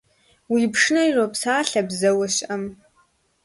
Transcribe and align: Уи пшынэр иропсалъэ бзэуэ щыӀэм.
Уи 0.53 0.63
пшынэр 0.73 1.07
иропсалъэ 1.11 1.81
бзэуэ 1.87 2.27
щыӀэм. 2.35 2.63